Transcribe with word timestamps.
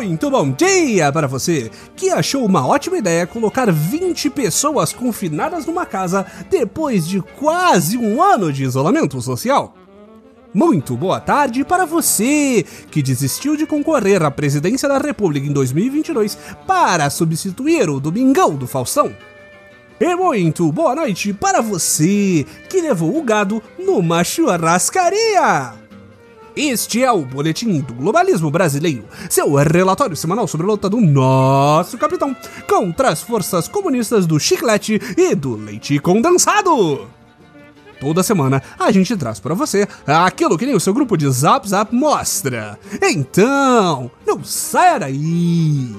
Muito 0.00 0.30
bom 0.30 0.50
dia 0.50 1.12
para 1.12 1.28
você 1.28 1.70
que 1.94 2.08
achou 2.08 2.46
uma 2.46 2.66
ótima 2.66 2.96
ideia 2.96 3.26
colocar 3.26 3.70
20 3.70 4.30
pessoas 4.30 4.94
confinadas 4.94 5.66
numa 5.66 5.84
casa 5.84 6.24
depois 6.48 7.06
de 7.06 7.20
quase 7.20 7.98
um 7.98 8.22
ano 8.22 8.50
de 8.50 8.64
isolamento 8.64 9.20
social. 9.20 9.74
Muito 10.54 10.96
boa 10.96 11.20
tarde 11.20 11.66
para 11.66 11.84
você 11.84 12.64
que 12.90 13.02
desistiu 13.02 13.58
de 13.58 13.66
concorrer 13.66 14.22
à 14.22 14.30
presidência 14.30 14.88
da 14.88 14.96
República 14.96 15.46
em 15.46 15.52
2022 15.52 16.38
para 16.66 17.10
substituir 17.10 17.90
o 17.90 18.00
Domingão 18.00 18.54
do 18.54 18.66
Faustão. 18.66 19.14
E 20.00 20.16
muito 20.16 20.72
boa 20.72 20.94
noite 20.94 21.34
para 21.34 21.60
você 21.60 22.46
que 22.70 22.80
levou 22.80 23.18
o 23.18 23.22
gado 23.22 23.62
numa 23.78 24.24
churrascaria. 24.24 25.89
Este 26.56 27.02
é 27.02 27.12
o 27.12 27.24
Boletim 27.24 27.80
do 27.80 27.94
Globalismo 27.94 28.50
Brasileiro, 28.50 29.04
seu 29.28 29.54
relatório 29.54 30.16
semanal 30.16 30.48
sobre 30.48 30.66
a 30.66 30.70
luta 30.70 30.88
do 30.88 31.00
nosso 31.00 31.96
capitão 31.96 32.34
contra 32.68 33.10
as 33.10 33.22
forças 33.22 33.68
comunistas 33.68 34.26
do 34.26 34.38
chiclete 34.38 35.00
e 35.16 35.34
do 35.34 35.54
leite 35.54 35.98
condensado. 36.00 37.06
Toda 38.00 38.22
semana 38.22 38.62
a 38.78 38.90
gente 38.90 39.16
traz 39.16 39.38
para 39.38 39.54
você 39.54 39.86
aquilo 40.06 40.56
que 40.58 40.66
nem 40.66 40.74
o 40.74 40.80
seu 40.80 40.94
grupo 40.94 41.16
de 41.16 41.30
Zap 41.30 41.68
Zap 41.68 41.94
mostra. 41.94 42.78
Então, 43.00 44.10
não 44.26 44.42
saia 44.42 45.00
daí! 45.00 45.94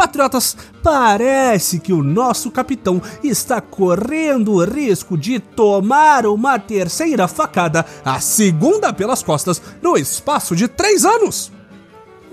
Patriotas, 0.00 0.56
parece 0.82 1.78
que 1.78 1.92
o 1.92 2.02
nosso 2.02 2.50
capitão 2.50 3.02
está 3.22 3.60
correndo 3.60 4.54
o 4.54 4.64
risco 4.64 5.14
de 5.14 5.38
tomar 5.38 6.24
uma 6.24 6.58
terceira 6.58 7.28
facada, 7.28 7.84
a 8.02 8.18
segunda 8.18 8.94
pelas 8.94 9.22
costas, 9.22 9.60
no 9.82 9.98
espaço 9.98 10.56
de 10.56 10.66
três 10.68 11.04
anos. 11.04 11.52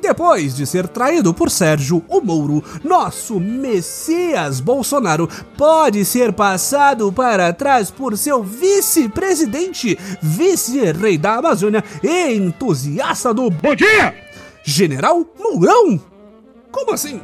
Depois 0.01 0.55
de 0.55 0.65
ser 0.65 0.87
traído 0.87 1.33
por 1.33 1.51
Sérgio 1.51 2.05
o 2.07 2.21
Mouro, 2.21 2.63
nosso 2.85 3.37
Messias 3.37 4.61
Bolsonaro 4.61 5.27
pode 5.57 6.05
ser 6.05 6.31
passado 6.31 7.11
para 7.11 7.51
trás 7.51 7.91
por 7.91 8.17
seu 8.17 8.41
vice-presidente, 8.41 9.99
vice-rei 10.21 11.17
da 11.17 11.35
Amazônia 11.35 11.83
e 12.01 12.33
entusiasta 12.33 13.33
do 13.33 13.49
Bom 13.49 13.75
Dia! 13.75 14.15
General 14.63 15.25
Mourão! 15.37 15.99
Como 16.71 16.93
assim? 16.93 17.19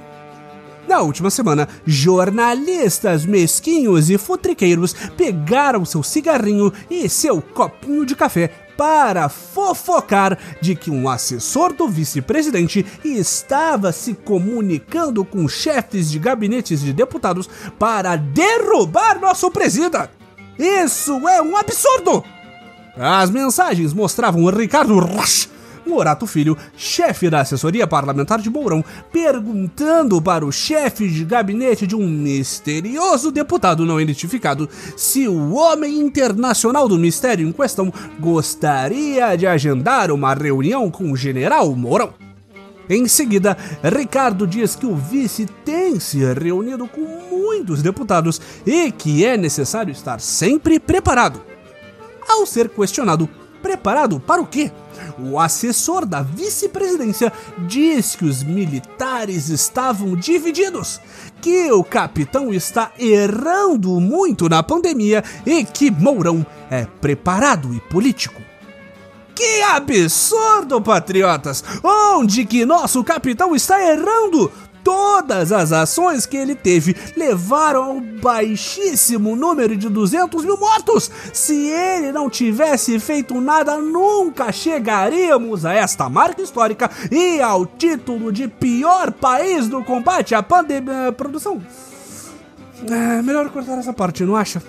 Na 0.87 1.01
última 1.01 1.29
semana, 1.29 1.67
jornalistas 1.85 3.25
mesquinhos 3.25 4.09
e 4.09 4.17
futriqueiros 4.17 4.93
pegaram 5.15 5.85
seu 5.85 6.03
cigarrinho 6.03 6.71
e 6.89 7.07
seu 7.07 7.41
copinho 7.41 8.05
de 8.05 8.15
café 8.15 8.49
para 8.77 9.29
fofocar 9.29 10.37
de 10.61 10.75
que 10.75 10.91
um 10.91 11.07
assessor 11.07 11.73
do 11.73 11.87
vice-presidente 11.87 12.85
estava 13.03 13.91
se 13.91 14.13
comunicando 14.13 15.23
com 15.23 15.47
chefes 15.47 16.09
de 16.09 16.19
gabinetes 16.19 16.81
de 16.81 16.91
deputados 16.91 17.49
para 17.79 18.15
derrubar 18.15 19.19
nosso 19.19 19.49
presida. 19.51 20.09
Isso 20.57 21.27
é 21.27 21.41
um 21.41 21.55
absurdo! 21.55 22.23
As 22.95 23.29
mensagens 23.29 23.93
mostravam 23.93 24.45
Ricardo 24.47 24.99
Rocha 24.99 25.52
Morato 25.85 26.25
Filho, 26.25 26.57
chefe 26.75 27.29
da 27.29 27.41
assessoria 27.41 27.85
parlamentar 27.85 28.39
de 28.39 28.49
Mourão, 28.49 28.83
perguntando 29.11 30.21
para 30.21 30.45
o 30.45 30.51
chefe 30.51 31.07
de 31.07 31.23
gabinete 31.23 31.85
de 31.85 31.95
um 31.95 32.07
misterioso 32.07 33.31
deputado 33.31 33.85
não 33.85 33.99
identificado 33.99 34.69
se 34.95 35.27
o 35.27 35.53
homem 35.53 35.99
internacional 35.99 36.87
do 36.87 36.97
mistério 36.97 37.47
em 37.47 37.51
questão 37.51 37.93
gostaria 38.19 39.35
de 39.35 39.45
agendar 39.45 40.11
uma 40.11 40.33
reunião 40.33 40.89
com 40.89 41.11
o 41.11 41.17
general 41.17 41.75
Mourão. 41.75 42.13
Em 42.89 43.07
seguida, 43.07 43.57
Ricardo 43.81 44.45
diz 44.45 44.75
que 44.75 44.85
o 44.85 44.95
vice 44.95 45.45
tem 45.63 45.99
se 45.99 46.19
reunido 46.33 46.87
com 46.87 47.01
muitos 47.31 47.81
deputados 47.81 48.41
e 48.65 48.91
que 48.91 49.25
é 49.25 49.37
necessário 49.37 49.91
estar 49.91 50.19
sempre 50.19 50.79
preparado. 50.79 51.41
Ao 52.27 52.45
ser 52.45 52.69
questionado, 52.69 53.29
preparado 53.61 54.19
para 54.19 54.41
o 54.41 54.45
quê? 54.45 54.71
O 55.19 55.39
assessor 55.39 56.05
da 56.05 56.21
vice-presidência 56.21 57.31
diz 57.67 58.15
que 58.15 58.25
os 58.25 58.43
militares 58.43 59.49
estavam 59.49 60.15
divididos, 60.15 60.99
que 61.41 61.71
o 61.71 61.83
capitão 61.83 62.53
está 62.53 62.91
errando 62.97 63.99
muito 63.99 64.49
na 64.49 64.63
pandemia 64.63 65.23
e 65.45 65.63
que 65.63 65.91
Mourão 65.91 66.45
é 66.69 66.85
preparado 66.99 67.73
e 67.73 67.79
político. 67.79 68.41
Que 69.35 69.63
absurdo, 69.63 70.79
patriotas! 70.79 71.63
Onde 71.83 72.45
que 72.45 72.65
nosso 72.65 73.03
capitão 73.03 73.55
está 73.55 73.81
errando? 73.81 74.51
Todas 74.83 75.51
as 75.51 75.71
ações 75.71 76.25
que 76.25 76.35
ele 76.35 76.55
teve 76.55 76.95
levaram 77.15 77.83
ao 77.83 77.99
baixíssimo 78.01 79.35
número 79.35 79.75
de 79.77 79.89
200 79.89 80.43
mil 80.43 80.57
mortos. 80.57 81.09
Se 81.31 81.53
ele 81.69 82.11
não 82.11 82.29
tivesse 82.29 82.99
feito 82.99 83.39
nada, 83.39 83.77
nunca 83.77 84.51
chegaríamos 84.51 85.65
a 85.65 85.73
esta 85.73 86.09
marca 86.09 86.41
histórica 86.41 86.89
e 87.11 87.41
ao 87.41 87.65
título 87.65 88.31
de 88.31 88.47
pior 88.47 89.11
país 89.11 89.69
no 89.69 89.83
combate 89.83 90.35
à 90.35 90.43
pandemia. 90.43 91.11
Produção. 91.15 91.61
É 92.89 93.21
melhor 93.21 93.49
cortar 93.49 93.77
essa 93.77 93.93
parte, 93.93 94.23
não 94.23 94.35
acha? 94.35 94.61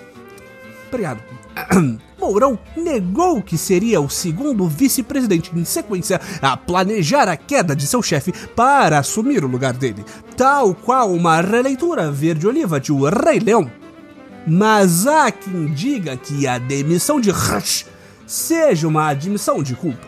Obrigado. 0.87 1.21
Mourão 2.25 2.57
negou 2.75 3.39
que 3.39 3.55
seria 3.55 4.01
o 4.01 4.09
segundo 4.09 4.67
vice-presidente 4.67 5.51
em 5.55 5.63
sequência 5.63 6.19
a 6.41 6.57
planejar 6.57 7.29
a 7.29 7.37
queda 7.37 7.75
de 7.75 7.85
seu 7.85 8.01
chefe 8.01 8.33
para 8.55 8.97
assumir 8.97 9.45
o 9.45 9.47
lugar 9.47 9.73
dele, 9.73 10.03
tal 10.35 10.73
qual 10.73 11.13
uma 11.13 11.39
releitura 11.39 12.11
verde-oliva 12.11 12.79
de 12.79 12.91
O 12.91 13.07
Rei 13.07 13.39
Leão. 13.39 13.69
Mas 14.47 15.05
há 15.05 15.31
quem 15.31 15.67
diga 15.67 16.17
que 16.17 16.47
a 16.47 16.57
demissão 16.57 17.21
de 17.21 17.29
Rush 17.29 17.85
seja 18.25 18.87
uma 18.87 19.07
admissão 19.07 19.61
de 19.61 19.75
culpa. 19.75 20.07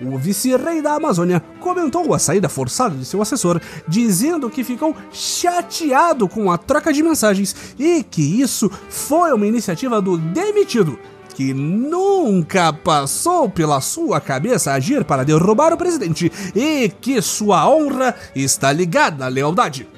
O 0.00 0.16
vice-rei 0.16 0.80
da 0.82 0.94
Amazônia 0.94 1.42
comentou 1.58 2.14
a 2.14 2.18
saída 2.18 2.48
forçada 2.48 2.94
de 2.94 3.04
seu 3.04 3.20
assessor, 3.20 3.60
dizendo 3.88 4.50
que 4.50 4.62
ficou 4.62 4.94
chateado 5.12 6.28
com 6.28 6.50
a 6.50 6.58
troca 6.58 6.92
de 6.92 7.02
mensagens 7.02 7.74
e 7.76 8.04
que 8.04 8.40
isso 8.40 8.70
foi 8.88 9.32
uma 9.32 9.46
iniciativa 9.46 10.00
do 10.00 10.16
demitido, 10.18 10.98
que 11.34 11.52
nunca 11.52 12.72
passou 12.72 13.48
pela 13.48 13.80
sua 13.80 14.20
cabeça 14.20 14.72
agir 14.72 15.04
para 15.04 15.24
derrubar 15.24 15.72
o 15.72 15.76
presidente 15.76 16.30
e 16.54 16.88
que 16.88 17.20
sua 17.20 17.68
honra 17.68 18.14
está 18.34 18.72
ligada 18.72 19.26
à 19.26 19.28
lealdade. 19.28 19.88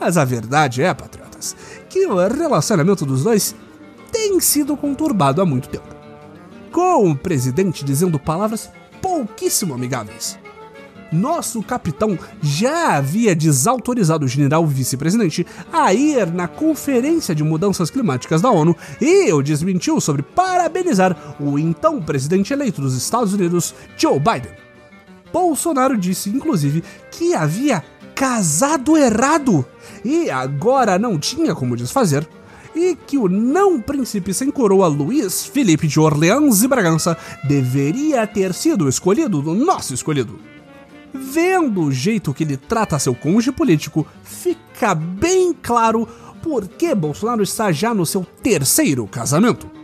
Mas 0.00 0.16
a 0.16 0.24
verdade 0.24 0.82
é, 0.82 0.92
patriotas, 0.92 1.56
que 1.88 2.06
o 2.06 2.16
relacionamento 2.28 3.06
dos 3.06 3.24
dois 3.24 3.54
tem 4.10 4.38
sido 4.40 4.76
conturbado 4.76 5.40
há 5.40 5.46
muito 5.46 5.68
tempo 5.68 6.00
com 6.70 7.10
o 7.10 7.16
presidente 7.16 7.84
dizendo 7.84 8.18
palavras 8.18 8.70
pouquíssimo 9.02 9.74
amigáveis. 9.74 10.38
Nosso 11.12 11.62
capitão 11.62 12.18
já 12.40 12.96
havia 12.96 13.34
desautorizado 13.34 14.24
o 14.24 14.28
general 14.28 14.64
vice-presidente 14.66 15.44
a 15.72 15.92
ir 15.92 16.32
na 16.32 16.46
Conferência 16.46 17.34
de 17.34 17.42
Mudanças 17.42 17.90
Climáticas 17.90 18.40
da 18.40 18.50
ONU 18.50 18.76
e 19.00 19.32
o 19.32 19.42
desmentiu 19.42 20.00
sobre 20.00 20.22
parabenizar 20.22 21.16
o 21.40 21.58
então 21.58 22.00
presidente 22.00 22.52
eleito 22.52 22.80
dos 22.80 22.96
Estados 22.96 23.34
Unidos, 23.34 23.74
Joe 23.96 24.18
Biden. 24.20 24.52
Bolsonaro 25.32 25.96
disse, 25.96 26.30
inclusive, 26.30 26.84
que 27.10 27.34
havia 27.34 27.82
casado 28.14 28.96
errado 28.96 29.64
e 30.04 30.30
agora 30.30 30.98
não 30.98 31.18
tinha 31.18 31.54
como 31.54 31.76
desfazer 31.76 32.28
e 32.74 32.94
que 32.94 33.18
o 33.18 33.28
não 33.28 33.80
príncipe 33.80 34.32
sem 34.32 34.50
coroa 34.50 34.86
Luiz 34.86 35.44
Felipe 35.44 35.88
de 35.88 35.98
Orleans 35.98 36.62
e 36.62 36.68
Bragança 36.68 37.16
deveria 37.44 38.26
ter 38.26 38.54
sido 38.54 38.88
escolhido 38.88 39.42
do 39.42 39.54
nosso 39.54 39.92
escolhido. 39.92 40.38
Vendo 41.30 41.82
o 41.82 41.92
jeito 41.92 42.34
que 42.34 42.42
ele 42.42 42.56
trata 42.56 42.98
seu 42.98 43.14
cônjuge 43.14 43.52
político, 43.52 44.04
fica 44.24 44.96
bem 44.96 45.52
claro 45.52 46.08
por 46.42 46.66
que 46.66 46.92
Bolsonaro 46.92 47.42
está 47.42 47.70
já 47.70 47.94
no 47.94 48.04
seu 48.04 48.26
terceiro 48.42 49.06
casamento. 49.06 49.79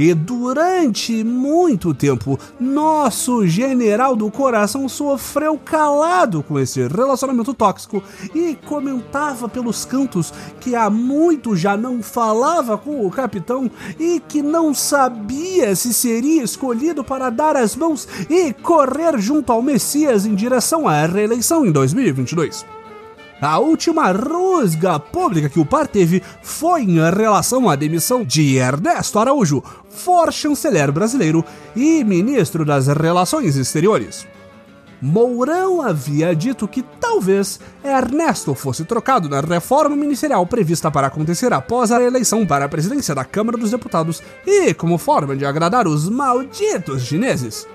E 0.00 0.14
durante 0.14 1.22
muito 1.22 1.92
tempo, 1.92 2.38
nosso 2.58 3.46
general 3.46 4.16
do 4.16 4.30
coração 4.30 4.88
sofreu 4.88 5.58
calado 5.62 6.42
com 6.42 6.58
esse 6.58 6.88
relacionamento 6.88 7.52
tóxico 7.52 8.02
e 8.34 8.56
comentava 8.64 9.46
pelos 9.46 9.84
cantos 9.84 10.32
que 10.58 10.74
há 10.74 10.88
muito 10.88 11.54
já 11.54 11.76
não 11.76 12.02
falava 12.02 12.78
com 12.78 13.06
o 13.06 13.10
capitão 13.10 13.70
e 13.98 14.22
que 14.26 14.40
não 14.40 14.72
sabia 14.72 15.76
se 15.76 15.92
seria 15.92 16.42
escolhido 16.44 17.04
para 17.04 17.28
dar 17.28 17.54
as 17.54 17.76
mãos 17.76 18.08
e 18.30 18.54
correr 18.54 19.18
junto 19.18 19.52
ao 19.52 19.60
Messias 19.60 20.24
em 20.24 20.34
direção 20.34 20.88
à 20.88 21.04
reeleição 21.04 21.66
em 21.66 21.70
2022. 21.70 22.79
A 23.40 23.58
última 23.58 24.12
rusga 24.12 24.98
pública 24.98 25.48
que 25.48 25.58
o 25.58 25.64
par 25.64 25.86
teve 25.86 26.22
foi 26.42 26.82
em 26.82 27.00
relação 27.10 27.70
à 27.70 27.74
demissão 27.74 28.22
de 28.22 28.56
Ernesto 28.56 29.18
Araújo, 29.18 29.62
for-chanceler 29.88 30.92
brasileiro 30.92 31.42
e 31.74 32.04
ministro 32.04 32.66
das 32.66 32.86
Relações 32.88 33.56
Exteriores. 33.56 34.26
Mourão 35.00 35.80
havia 35.80 36.36
dito 36.36 36.68
que 36.68 36.82
talvez 37.00 37.58
Ernesto 37.82 38.54
fosse 38.54 38.84
trocado 38.84 39.30
na 39.30 39.40
reforma 39.40 39.96
ministerial 39.96 40.46
prevista 40.46 40.90
para 40.90 41.06
acontecer 41.06 41.50
após 41.54 41.90
a 41.90 42.02
eleição 42.02 42.46
para 42.46 42.66
a 42.66 42.68
presidência 42.68 43.14
da 43.14 43.24
Câmara 43.24 43.56
dos 43.56 43.70
Deputados 43.70 44.22
e 44.46 44.74
como 44.74 44.98
forma 44.98 45.34
de 45.34 45.46
agradar 45.46 45.88
os 45.88 46.06
malditos 46.10 47.04
chineses. 47.04 47.66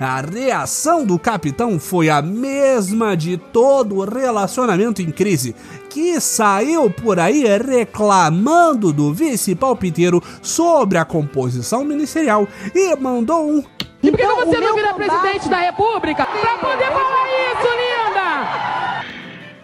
A 0.00 0.20
reação 0.20 1.04
do 1.04 1.18
capitão 1.18 1.78
foi 1.80 2.08
a 2.08 2.22
mesma 2.22 3.16
de 3.16 3.36
todo 3.36 3.96
o 3.96 4.04
relacionamento 4.04 5.02
em 5.02 5.10
crise, 5.10 5.56
que 5.90 6.20
saiu 6.20 6.88
por 6.88 7.18
aí 7.18 7.44
reclamando 7.58 8.92
do 8.92 9.12
vice-palpiteiro 9.12 10.22
sobre 10.40 10.98
a 10.98 11.04
composição 11.04 11.84
ministerial 11.84 12.46
e 12.72 12.94
mandou 12.94 13.50
um. 13.50 13.64
E 14.00 14.10
por 14.10 14.18
que 14.18 14.22
então, 14.22 14.36
você 14.36 14.58
não 14.60 14.76
vira 14.76 14.92
combate... 14.92 15.10
presidente 15.10 15.48
da 15.48 15.58
República 15.58 16.24
pra 16.26 16.58
poder 16.58 16.92
falar 16.92 17.26
isso, 17.50 17.68
linda? 17.76 19.04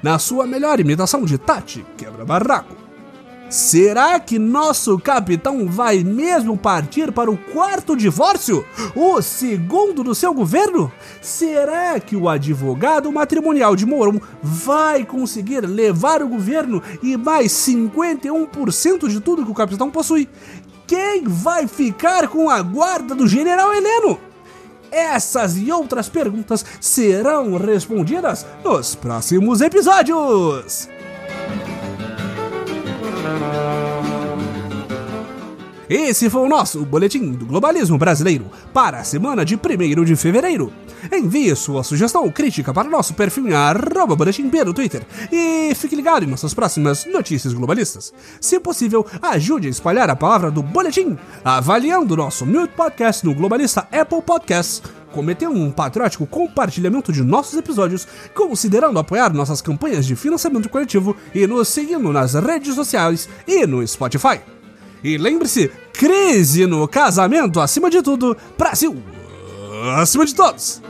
Na 0.03 0.19
sua 0.19 0.47
melhor 0.47 0.81
imitação 0.81 1.25
de 1.25 1.39
Tati, 1.39 1.87
quebra-barraco. 1.97 2.84
Será 3.51 4.19
que 4.19 4.39
nosso 4.39 4.99
capitão 4.99 5.67
vai 5.67 6.03
mesmo 6.03 6.57
partir 6.57 7.13
para 7.13 7.31
o 7.31 7.37
quarto 7.37 7.95
divórcio? 7.95 8.65
O 8.97 9.21
segundo 9.23 10.03
do 10.03 10.15
seu 10.15 10.35
governo? 10.35 10.91
Será 11.21 12.01
que 12.01 12.17
o 12.17 12.29
advogado 12.29 13.13
matrimonial 13.13 13.77
de 13.77 13.87
Mourão 13.87 14.21
vai 14.43 15.05
conseguir 15.05 15.61
levar 15.61 16.23
o 16.23 16.29
governo 16.29 16.83
e 17.03 17.17
mais 17.17 17.53
51% 17.53 19.09
de 19.09 19.21
tudo 19.21 19.45
que 19.45 19.53
o 19.53 19.55
capitão 19.55 19.91
possui? 19.91 20.29
Quem 20.87 21.25
vai 21.25 21.67
ficar 21.67 22.29
com 22.29 22.51
a 22.51 22.61
guarda 22.61 23.15
do 23.15 23.27
general 23.27 23.73
Heleno? 23.73 24.19
Essas 24.91 25.57
e 25.57 25.73
outras 25.73 26.09
perguntas 26.09 26.65
serão 26.81 27.57
respondidas 27.57 28.47
nos 28.65 28.95
próximos 28.95 29.61
episódios. 29.61 30.89
Esse 35.89 36.31
foi 36.31 36.43
o 36.43 36.49
nosso 36.49 36.85
Boletim 36.85 37.33
do 37.33 37.45
Globalismo 37.45 37.99
Brasileiro 37.99 38.47
para 38.73 38.99
a 38.99 39.05
semana 39.05 39.45
de 39.45 39.55
1 39.55 40.05
de 40.05 40.17
fevereiro. 40.17 40.73
Envie 41.13 41.55
sua 41.55 41.85
sugestão 41.85 42.25
ou 42.25 42.33
crítica 42.33 42.73
para 42.73 42.89
nosso 42.89 43.15
perfil 43.15 43.49
em 43.49 43.53
arroba 43.53 44.17
boletim 44.17 44.51
no 44.51 44.73
Twitter 44.73 45.03
e 45.31 45.75
fique 45.75 45.95
ligado 45.95 46.25
em 46.25 46.29
nossas 46.29 46.55
próximas 46.55 47.05
notícias 47.05 47.53
globalistas. 47.53 48.15
Se 48.41 48.59
possível, 48.59 49.07
ajude 49.21 49.69
a 49.69 49.71
espalhar 49.71 50.09
a 50.09 50.17
palavra 50.17 50.51
do 50.51 50.63
Boletim, 50.63 51.19
avaliando 51.45 52.17
nosso 52.17 52.47
Mute 52.47 52.73
Podcast 52.75 53.25
no 53.25 53.35
Globalista 53.35 53.87
Apple 53.93 54.23
Podcasts 54.23 54.83
cometer 55.15 55.49
um 55.49 55.71
patriótico 55.71 56.27
compartilhamento 56.27 57.13
de 57.13 57.23
nossos 57.23 57.57
episódios, 57.57 58.07
considerando 58.35 58.99
apoiar 58.99 59.33
nossas 59.33 59.63
campanhas 59.63 60.05
de 60.05 60.17
financiamento 60.17 60.69
coletivo 60.69 61.17
e 61.33 61.47
nos 61.47 61.69
seguindo 61.69 62.13
nas 62.13 62.35
redes 62.35 62.75
sociais 62.75 63.29
e 63.47 63.67
no 63.67 63.87
Spotify. 63.87 64.41
E 65.03 65.17
lembre-se, 65.17 65.71
crise 65.93 66.67
no 66.67 66.89
casamento 66.89 67.61
acima 67.61 67.89
de 67.89 68.03
tudo, 68.03 68.37
Brasil 68.59 69.15
acima 69.97 70.25
de 70.25 70.35
todos! 70.35 70.83